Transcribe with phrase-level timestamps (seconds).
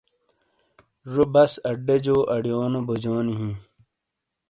[1.13, 3.49] ڙو بس اڈا جو اڑیونو بوجونی ہی۔